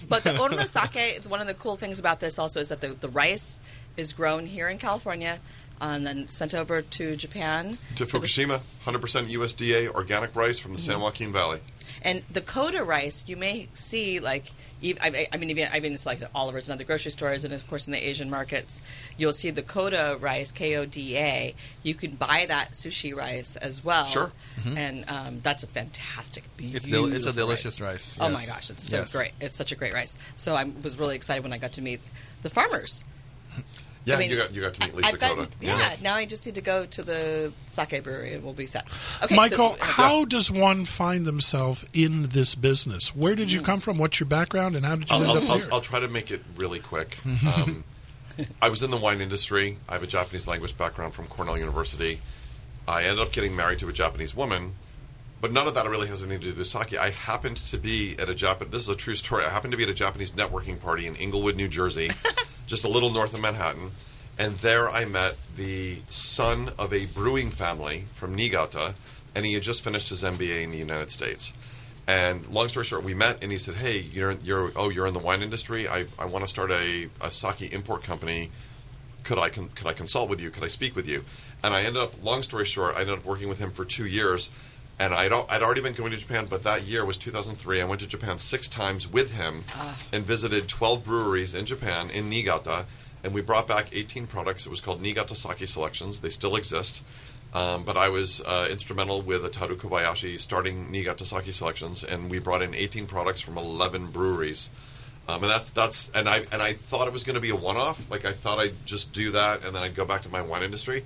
[0.08, 2.88] But the Orno sake, one of the cool things about this also is that the,
[2.88, 3.60] the rice
[3.96, 5.38] is grown here in California
[5.80, 7.76] and then sent over to Japan.
[7.96, 11.02] To for the- Fukushima, 100% USDA organic rice from the San Mm-hmm.
[11.02, 11.58] Joaquin Valley.
[12.02, 14.52] And the Koda rice, you may see like,
[14.82, 17.42] ev- I, I mean, even I mean, it's like at Oliver's and other grocery stores,
[17.44, 18.80] and of course in the Asian markets,
[19.16, 21.54] you'll see the Koda rice, K O D A.
[21.82, 24.06] You can buy that sushi rice as well.
[24.06, 24.30] Sure.
[24.64, 28.40] And um, that's a fantastic, It's del- it's a delicious rice, Oh yes.
[28.40, 29.12] my gosh, it's so Yes.
[29.16, 29.32] great!
[29.40, 30.16] It's such a great rice.
[30.36, 32.00] So I was really excited when I got to meet
[32.42, 33.02] the farmers.
[34.04, 35.48] Yeah, I mean, you got you got to meet I- Lisa Koda.
[35.60, 38.86] Yeah, now I just need to go to the sake brewery and we'll be set.
[39.22, 43.14] Okay, Michael, so, how does one find themselves in this business?
[43.14, 43.98] Where did you come from?
[43.98, 45.68] What's your background, and how did you I'll, end I'll, up I'll, here?
[45.72, 47.18] I'll try to make it really quick.
[47.54, 47.84] Um,
[48.62, 49.76] I was in the wine industry.
[49.88, 52.20] I have a Japanese language background from Cornell University.
[52.88, 54.74] I ended up getting married to a Japanese woman,
[55.40, 56.96] but none of that really has anything to do with sake.
[56.96, 58.68] I happened to be at a Japan.
[58.70, 59.44] This is a true story.
[59.44, 62.10] I happened to be at a Japanese networking party in Englewood, New Jersey,
[62.72, 63.90] just a little north of Manhattan,
[64.38, 68.94] and there I met the son of a brewing family from Niigata,
[69.34, 71.52] and he had just finished his MBA in the United States.
[72.06, 75.12] And long story short, we met, and he said, "Hey, you're you're oh you're in
[75.12, 75.86] the wine industry.
[75.86, 78.48] I I want to start a, a sake import company.
[79.22, 80.48] Could I con- could I consult with you?
[80.48, 81.26] Could I speak with you?"
[81.62, 84.06] And I ended up, long story short, I ended up working with him for two
[84.06, 84.48] years.
[85.02, 87.80] And I'd, al- I'd already been going to Japan, but that year was 2003.
[87.80, 89.64] I went to Japan six times with him
[90.12, 92.86] and visited 12 breweries in Japan, in Niigata.
[93.24, 94.64] And we brought back 18 products.
[94.64, 96.20] It was called Niigata Sake Selections.
[96.20, 97.02] They still exist.
[97.52, 102.38] Um, but I was uh, instrumental with Ataru Kobayashi starting Niigata Sake Selections, and we
[102.38, 104.70] brought in 18 products from 11 breweries.
[105.28, 107.56] Um, and that's that's and I and I thought it was going to be a
[107.56, 108.08] one-off.
[108.08, 110.62] Like I thought I'd just do that, and then I'd go back to my wine
[110.62, 111.04] industry.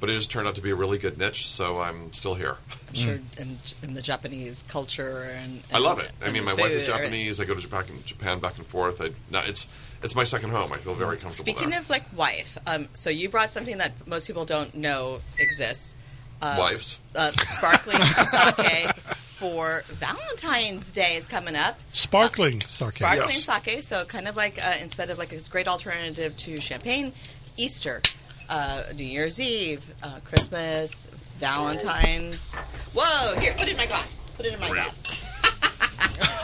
[0.00, 2.56] But it just turned out to be a really good niche, so I'm still here.
[2.88, 6.10] I'm sure in, in the Japanese culture and, I love it.
[6.20, 7.12] I mean, the my wife is food, everything.
[7.24, 7.40] Japanese.
[7.40, 9.00] I go to Japan, Japan back and forth.
[9.00, 9.66] I, no, it's
[10.02, 10.70] it's my second home.
[10.72, 11.80] I feel very comfortable Speaking there.
[11.80, 15.94] of like wife, um, so you brought something that most people don't know exists.
[16.42, 16.98] Uh, Wives.
[17.14, 17.96] uh, sparkling
[18.58, 18.90] sake
[19.38, 21.78] for Valentine's Day is coming up.
[21.92, 22.90] Sparkling sake.
[22.90, 23.44] Sparkling Yes.
[23.44, 27.12] sake, so kind of like uh, instead of like this great alternative to champagne,
[27.56, 28.02] Easter,
[28.48, 32.56] uh, New Year's Eve, uh, Christmas, Valentine's.
[32.94, 33.38] Whoa!
[33.40, 34.22] Here, put it in my glass.
[34.36, 34.84] Put it in my Real.
[34.84, 35.02] glass.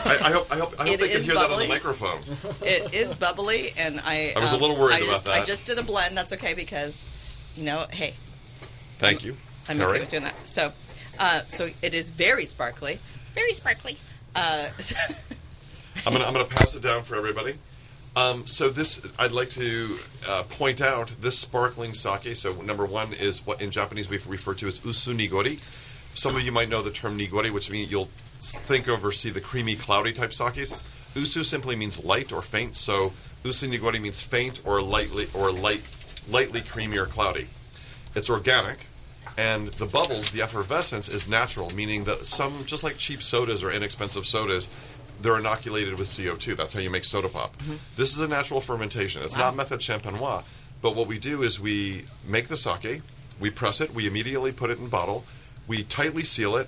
[0.03, 1.67] I, I hope I hope, I hope It they can is hear that on the
[1.67, 2.19] microphone.
[2.61, 4.33] It is bubbly, and I.
[4.35, 6.17] I was a um, little worried I about did- I just did a blend.
[6.17, 7.05] That's okay because,
[7.55, 8.15] you know, hey,
[8.99, 9.37] Thank you,
[9.69, 9.91] I'm Carrie.
[9.91, 10.35] okay with doing that.
[10.45, 10.73] So,
[11.19, 12.99] uh, so it is very sparkly,
[13.35, 13.97] very sparkly.
[14.35, 14.69] Uh,
[16.05, 17.55] I'm gonna I'm gonna pass it down for everybody.
[18.15, 19.97] Um, so this I'd like to
[20.27, 22.35] uh, point out this sparkling sake.
[22.35, 25.59] So number one is what in Japanese we refer to as usu nigori.
[26.13, 29.29] Some of you might know the term nigori, which means you'll think of or see
[29.29, 30.73] the creamy, cloudy type sakes.
[31.15, 32.75] Usu simply means light or faint.
[32.75, 35.83] So usu nigori means faint or lightly or light,
[36.29, 37.47] lightly creamy or cloudy.
[38.13, 38.87] It's organic,
[39.37, 43.71] and the bubbles, the effervescence, is natural, meaning that some, just like cheap sodas or
[43.71, 44.67] inexpensive sodas,
[45.21, 46.55] they're inoculated with CO2.
[46.57, 47.55] That's how you make soda pop.
[47.95, 49.21] This is a natural fermentation.
[49.21, 50.43] It's not method champenois,
[50.81, 53.01] but what we do is we make the sake,
[53.39, 55.23] we press it, we immediately put it in bottle,
[55.67, 56.67] we tightly seal it,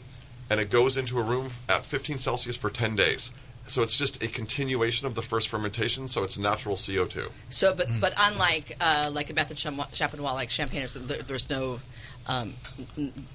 [0.49, 3.31] and it goes into a room at 15 Celsius for 10 days.
[3.65, 6.07] so it's just a continuation of the first fermentation.
[6.07, 7.29] So it's natural CO two.
[7.49, 11.79] So, but but unlike uh, like a method cham- champenois, like champagne, there, there's no
[12.27, 12.53] um,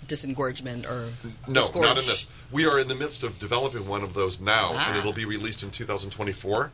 [0.07, 1.11] disengorgement or
[1.47, 1.85] No, disgorge.
[1.87, 2.27] not in this.
[2.51, 4.89] We are in the midst of developing one of those now, Ah.
[4.89, 6.71] and it'll be released in 2024.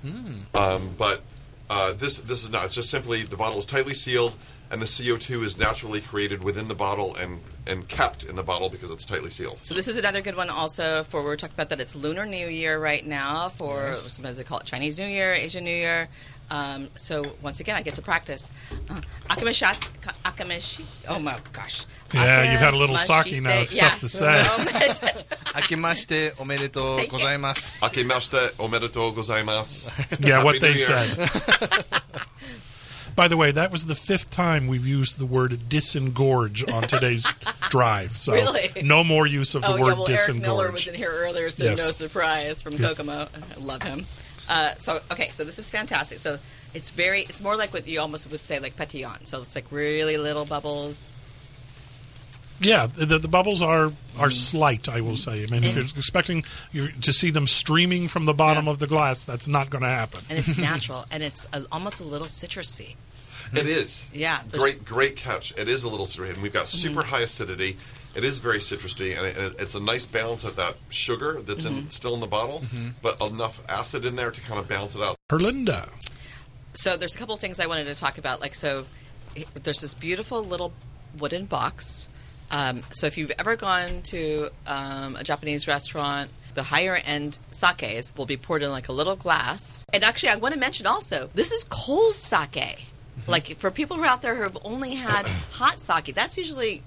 [0.54, 1.22] Um, but
[1.70, 2.66] uh, this this is not.
[2.66, 4.36] It's just simply the bottle is tightly sealed,
[4.70, 8.68] and the CO2 is naturally created within the bottle and and kept in the bottle
[8.68, 9.58] because it's tightly sealed.
[9.62, 12.26] So this is another good one also for we were talking about that it's Lunar
[12.26, 16.08] New Year right now for sometimes they call it Chinese New Year, Asian New Year.
[16.50, 18.50] Um, so once again, I get to practice.
[18.88, 21.86] Uh, Akamishat, Oh my gosh.
[22.12, 23.60] Yeah, you've had a little sake now.
[23.60, 23.88] It's yeah.
[23.88, 24.44] tough to say.
[25.54, 27.80] Oh Akimashite omedetou gozaimasu.
[27.80, 29.88] Akimashite omedetou gozaimasu.
[30.26, 31.16] Yeah, what they said.
[33.16, 37.32] By the way, that was the fifth time we've used the word disengorge on today's
[37.70, 38.16] drive.
[38.16, 38.82] So really?
[38.82, 40.28] no more use of the oh, word yeah, well, disengorge.
[40.28, 41.78] Eric Miller was in here earlier, so yes.
[41.78, 42.88] no surprise from yeah.
[42.88, 43.28] Kokomo.
[43.32, 44.06] I love him.
[44.48, 46.18] Uh, so okay, so this is fantastic.
[46.18, 46.38] So
[46.74, 49.26] it's very, it's more like what you almost would say like pétillant.
[49.26, 51.08] So it's like really little bubbles.
[52.60, 54.30] Yeah, the, the bubbles are are mm-hmm.
[54.30, 54.88] slight.
[54.88, 55.30] I will mm-hmm.
[55.30, 55.44] say.
[55.44, 58.72] I mean, if you're expecting you to see them streaming from the bottom Yeah.
[58.72, 60.22] of the glass, that's not going to happen.
[60.30, 62.96] and it's natural, and it's a, almost a little citrusy.
[63.52, 64.06] It is.
[64.12, 65.52] Yeah, Great, great catch.
[65.56, 66.88] It is a little citrusy, and we've got mm-hmm.
[66.88, 67.76] super high acidity.
[68.14, 71.64] It is very citrusy, and, it, and it's a nice balance of that sugar that's
[71.64, 72.62] in, still in the bottle,
[73.02, 75.16] but enough acid in there to kind of balance it out.
[75.30, 75.88] Herlinda.
[76.74, 78.40] So there's a couple of things I wanted to talk about.
[78.40, 78.86] Like so,
[79.54, 80.72] there's this beautiful little
[81.18, 82.08] wooden box.
[82.50, 88.14] Um, so if you've ever gone to um, a Japanese restaurant, the higher end sakes
[88.16, 89.84] will be poured in like a little glass.
[89.92, 92.86] And actually, I want to mention also, this is cold sake.
[93.26, 96.82] Like for people who are out there who have only had hot sake, that's usually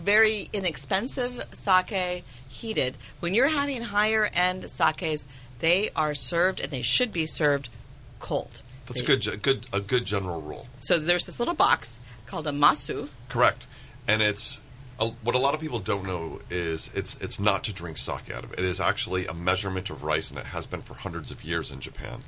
[0.00, 2.96] very inexpensive sake heated.
[3.20, 5.28] When you're having higher end sakes,
[5.60, 7.68] they are served and they should be served
[8.18, 8.62] cold.
[8.86, 10.66] That's a good, good, a good general rule.
[10.80, 13.08] So there's this little box called a masu.
[13.28, 13.66] Correct,
[14.08, 14.60] and it's
[14.98, 18.30] a, what a lot of people don't know is it's it's not to drink sake
[18.30, 18.52] out of.
[18.52, 21.70] It is actually a measurement of rice, and it has been for hundreds of years
[21.70, 22.22] in Japan.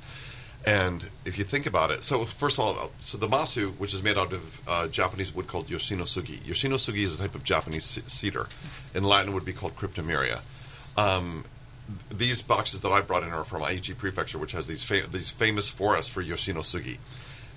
[0.65, 4.01] And if you think about it, so first of all, so the masu, which is
[4.01, 6.39] made out of uh, Japanese wood called yoshinosugi.
[6.39, 8.47] Yoshinosugi is a type of Japanese ce- cedar.
[8.95, 10.39] In Latin, would be called cryptomeria.
[10.95, 11.43] Um,
[11.89, 15.07] th- these boxes that I brought in are from Aichi Prefecture, which has these fa-
[15.11, 16.97] these famous forests for yoshinosugi.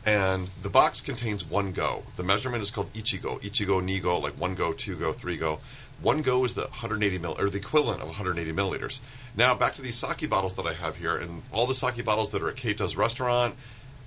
[0.05, 2.05] And the box contains one go.
[2.17, 3.41] The measurement is called ichigo.
[3.43, 5.59] Ichigo, nigo, like one go, two go, three go.
[6.03, 9.01] One go is the 180 mil, or the equivalent of 180 milliliters.
[9.35, 12.31] Now back to these sake bottles that I have here, and all the sake bottles
[12.33, 13.55] that are at Keita's restaurant,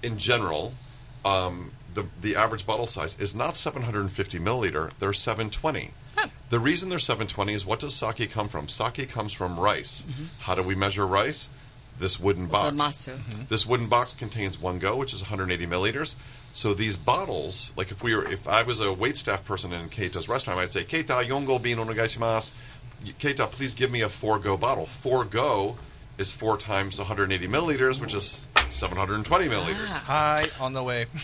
[0.04, 0.74] in general,
[1.26, 4.92] um, the the average bottle size is not 750 milliliter.
[5.00, 5.92] They're 720.
[6.50, 8.68] The reason they're 720 is what does sake come from?
[8.68, 10.04] Sake comes from rice.
[10.40, 11.48] How do we measure rice?
[12.00, 12.76] This wooden box.
[12.76, 13.48] masu.
[13.50, 16.16] This wooden box contains one go, which is 180 milliliters.
[16.54, 19.90] So these bottles, like if we were, if I was a wait staff person in
[19.90, 22.52] Keita's restaurant, I'd say, Keita, yongo bin onegaishimasu.
[23.20, 24.86] Keita, please give me a four go bottle.
[24.86, 25.78] Four go
[26.18, 29.50] is four times 180 milliliters, which is 720 ah.
[29.50, 29.88] milliliters.
[29.90, 31.06] Hi, on the way.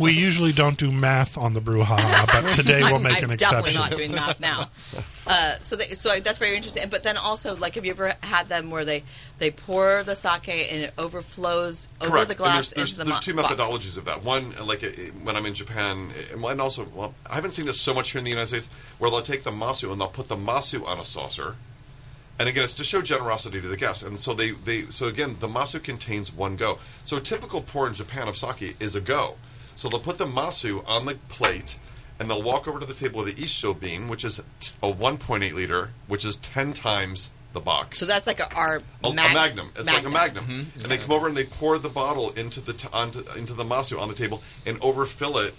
[0.00, 3.84] We usually don't do math on the brouhaha, but today we'll make an exception I'm
[3.84, 4.16] an definitely exception.
[4.16, 5.04] not doing math now.
[5.28, 6.88] Uh, so, they, so that's very interesting.
[6.88, 9.04] But then also, like, have you ever had them where they
[9.38, 12.28] they pour the sake and it overflows over Correct.
[12.28, 13.54] the glass and there's, there's, into the there's two mo- box?
[13.54, 14.24] methodologies of that.
[14.24, 14.88] One, like uh,
[15.22, 18.18] when I'm in Japan, uh, and also, well, I haven't seen this so much here
[18.18, 20.98] in the United States, where they'll take the masu and they'll put the masu on
[20.98, 21.56] a saucer.
[22.38, 24.02] And again, it's to show generosity to the guests.
[24.02, 26.78] And so they, they so again, the masu contains one go.
[27.04, 29.34] So a typical pour in Japan of sake is a go.
[29.74, 31.78] So they'll put the masu on the plate,
[32.20, 34.42] and they'll walk over to the table with the issho bin, which is a
[34.92, 37.98] 1.8 liter, which is 10 times the box.
[37.98, 39.70] So that's like a, our A, a magnum.
[39.76, 40.44] It's like a magnum.
[40.44, 40.80] Mm-hmm.
[40.80, 43.64] And they come over and they pour the bottle into the t- onto, into the
[43.64, 45.54] masu on the table and overfill it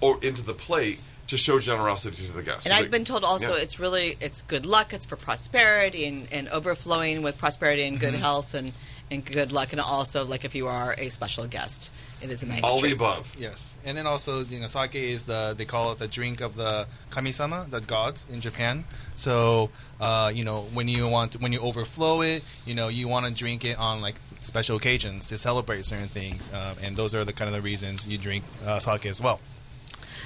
[0.00, 2.66] or into the plate to show generosity to the guests.
[2.66, 3.62] And So I've they- been told also yeah.
[3.62, 4.92] it's really it's good luck.
[4.92, 8.10] It's for prosperity and, and overflowing with prosperity and Mm-hmm.
[8.10, 8.72] good health and,
[9.10, 9.72] and good luck.
[9.72, 11.90] And also like if you are a special guest,
[12.22, 13.34] it is a nice all the above.
[13.38, 16.56] Yes, and then also you know sake is the they call it the drink of
[16.56, 18.84] the kamisama, the gods in Japan.
[19.14, 19.70] So
[20.00, 23.32] uh, you know when you want when you overflow it, you know you want to
[23.32, 27.32] drink it on like special occasions to celebrate certain things, uh, and those are the
[27.32, 29.40] kind of the reasons you drink uh, sake as well.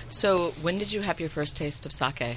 [0.09, 2.37] So when did you have your first taste of sake,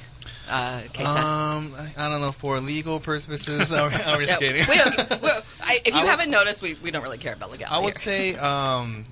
[0.49, 3.71] uh, Um, I, I don't know for legal purposes.
[3.71, 4.65] I'm, I'm just kidding.
[4.67, 5.36] we don't, well,
[5.67, 7.75] I, if you I would- haven't noticed, we, we don't really care about legality.
[7.75, 8.33] I would here.
[8.33, 9.05] say um,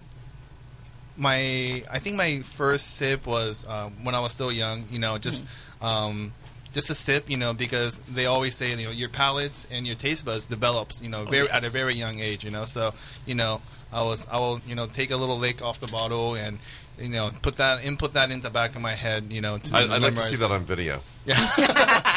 [1.17, 4.85] my I think my first sip was um, when I was still young.
[4.89, 5.45] You know, just
[5.81, 6.33] um,
[6.73, 9.95] just a sip, you know, because they always say, you know, your palates and your
[9.95, 12.65] taste buds develops, you know, very at a very young age, you know.
[12.65, 12.93] So,
[13.25, 13.61] you know,
[13.93, 16.59] I was, I will, you know, take a little lick off the bottle and,
[16.99, 19.57] you know, put that, input that in the back of my head, you know.
[19.57, 20.99] To I, I'd like to see that on video.
[21.25, 21.35] Yeah,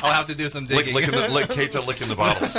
[0.02, 0.94] I'll have to do some Lick, digging.
[0.94, 2.56] licking the, lick, Keita licking the bottles.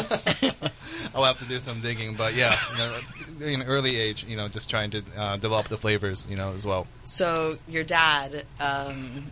[1.16, 4.48] I'll have to do some digging, but yeah, you know, in early age, you know,
[4.48, 6.88] just trying to uh, develop the flavors, you know, as well.
[7.04, 9.32] So your dad, um,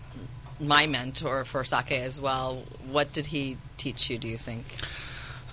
[0.60, 2.64] my mentor for sake as well.
[2.90, 4.18] What did he teach you?
[4.18, 4.66] Do you think?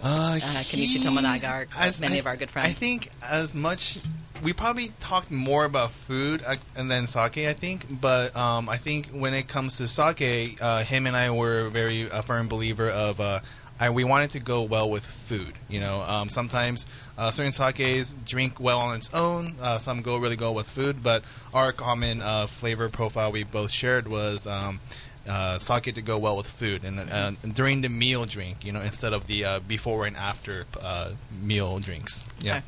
[0.02, 2.68] Uh, Kenichi Tominaga, our- as many I- of our good friends.
[2.68, 3.98] I think as much
[4.42, 7.38] we probably talked more about food uh, and then sake.
[7.38, 11.30] I think, but um, I think when it comes to sake, uh, him and I
[11.30, 13.20] were very a firm believer of.
[13.20, 13.40] Uh,
[13.80, 15.54] I, we wanted to go well with food.
[15.68, 16.87] You know, um, sometimes
[17.18, 19.56] uh, certain sakes drink well on its own.
[19.60, 21.02] Uh, some go really go with food.
[21.02, 24.80] But our common uh, flavor profile we both shared was um,
[25.28, 28.82] uh, sake to go well with food, and uh, during the meal drink, you know,
[28.82, 32.24] instead of the uh, before and after uh, meal drinks.
[32.40, 32.58] Yeah.
[32.58, 32.64] Okay.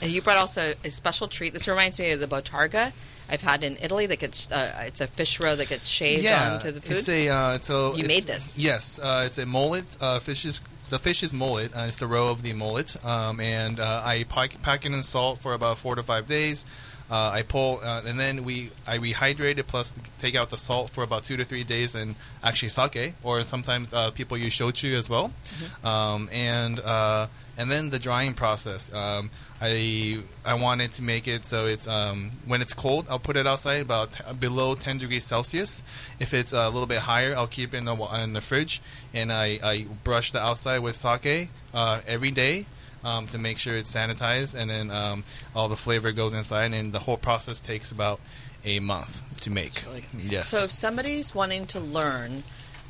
[0.00, 1.52] And you brought also a special treat.
[1.52, 2.92] This reminds me of the bottarga
[3.32, 4.04] I've had in Italy.
[4.04, 6.98] That gets uh, it's a fish roe that gets shaved onto the food.
[6.98, 8.58] It's a uh, so You made this.
[8.58, 9.86] Yes, uh, it's a mullet.
[10.00, 11.74] Uh, fish is the fish is mullet.
[11.74, 15.02] Uh, it's the roe of the mullet, um, and uh, I pack, pack it in
[15.02, 16.66] salt for about four to five days.
[17.12, 20.88] Uh, I pull, uh, and then we I rehydrate it plus take out the salt
[20.94, 24.94] for about two to three days, and actually sake, or sometimes uh, people use shochu
[24.96, 25.86] as well, Mm-hmm.
[25.86, 27.26] um, and uh,
[27.58, 28.90] and then the drying process.
[28.94, 29.28] Um,
[29.60, 33.46] I I wanted to make it so it's um, when it's cold, I'll put it
[33.46, 35.82] outside about t- below 10 degrees Celsius.
[36.18, 37.94] If it's a little bit higher, I'll keep it in the
[38.24, 38.80] in the fridge,
[39.12, 42.64] and I, I brush the outside with sake uh, every day.
[43.04, 45.24] Um, to make sure it's sanitized, and then um,
[45.56, 48.20] all the flavor goes inside, and the whole process takes about
[48.64, 49.84] a month to make.
[49.84, 50.04] Really.
[50.16, 50.48] Yes.
[50.48, 52.44] So if somebody's wanting to learn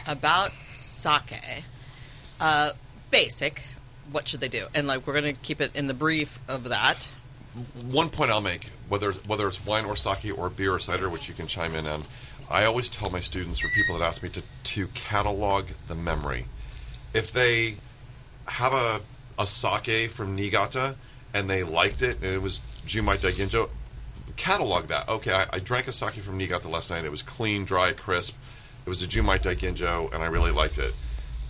[0.06, 1.64] about sake,
[2.40, 2.72] uh,
[3.10, 3.62] basic,
[4.10, 4.66] what should they do?
[4.74, 7.10] And like we're going to keep it in the brief of that.
[7.82, 11.28] One point I'll make, whether whether it's wine or sake or beer or cider, which
[11.28, 12.04] you can chime in on,
[12.50, 16.46] I always tell my students or people that ask me to to catalog the memory.
[17.14, 17.76] If they
[18.48, 19.00] have a
[19.38, 20.96] a sake from Niigata
[21.34, 23.70] and they liked it and it was Junmai Daiginjo,
[24.36, 25.08] catalog that.
[25.08, 27.04] Okay, I, I drank a sake from Niigata last night.
[27.04, 28.34] It was clean, dry, crisp.
[28.84, 30.94] It was a Junmai Daiginjo, and I really liked it.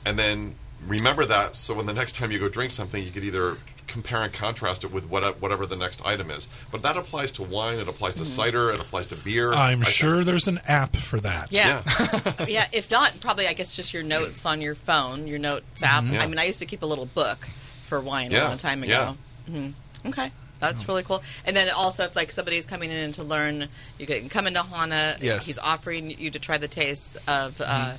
[0.05, 3.25] And then remember that, so when the next time you go drink something, you could
[3.25, 6.49] either compare and contrast it with what, whatever the next item is.
[6.71, 7.79] But that applies to wine.
[7.79, 8.31] It applies to mm-hmm.
[8.31, 8.71] cider.
[8.71, 9.53] It applies to beer.
[9.53, 11.51] I'm I- sure there's an app for that.
[11.51, 11.83] Yeah.
[12.49, 12.67] yeah.
[12.73, 16.05] If not, probably I guess just your notes on your phone, your notes app.
[16.05, 16.15] Mm-hmm.
[16.15, 16.23] Yeah.
[16.23, 17.49] I mean, I used to keep a little book
[17.93, 19.17] for wine a long time ago.
[19.47, 19.69] hmm
[20.07, 20.33] Okay.
[20.61, 21.23] That's really cool.
[21.45, 25.17] And then also, if like somebody's coming in to learn, you can come into Hana.
[25.21, 25.45] Yes.
[25.47, 27.95] He's offering you to try the taste of uh,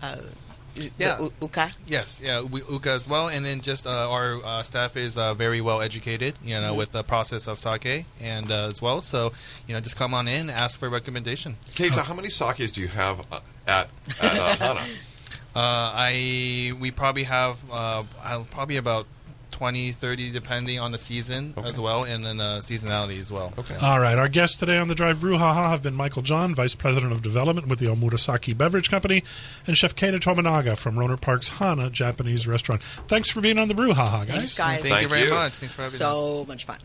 [0.00, 0.16] uh,
[0.96, 1.16] Yeah.
[1.18, 1.72] the u- uka.
[1.86, 5.34] Yes, yeah, we Uka as well, and then just uh, our uh, staff is uh,
[5.34, 9.02] very well educated, you know, with the process of sake and uh, as well.
[9.02, 9.32] So,
[9.66, 11.56] you know, just come on in, ask for a recommendation.
[11.74, 13.88] Keita, how many sakes do you have uh, at,
[14.22, 14.80] at uh, Hana?
[15.54, 19.06] Uh, I we probably have uh, I'll- probably about
[19.54, 21.68] 20, 30, depending on the season Okay.
[21.68, 23.52] as well, and then uh, seasonality as well.
[23.56, 23.76] Okay.
[23.80, 24.18] All right.
[24.18, 27.22] Our guests today on the Drive Brew Haha have been Michael John, Vice President of
[27.22, 29.22] Development with the Omurasaki Beverage Company,
[29.66, 32.82] and Chef Keita Tominaga from Rohnert Park's Hana Japanese Restaurant.
[32.82, 34.28] Thanks for being on the Brew Haha, guys.
[34.34, 34.82] Thanks, guys.
[34.82, 35.30] Thank, you very you.
[35.30, 35.52] much.
[35.54, 35.98] Thanks for having us.
[35.98, 36.78] So much fun.